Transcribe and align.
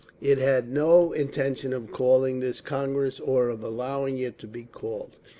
It 0.19 0.39
had 0.39 0.67
no 0.67 1.11
intention 1.11 1.73
of 1.73 1.91
calling 1.91 2.39
this 2.39 2.59
Congress 2.59 3.19
or 3.19 3.49
of 3.49 3.61
allowing 3.63 4.17
it 4.17 4.39
to 4.39 4.47
be 4.47 4.63
called. 4.63 5.17